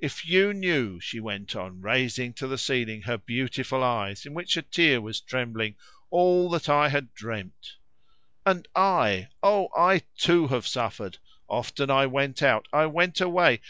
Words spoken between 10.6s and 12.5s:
suffered! Often I went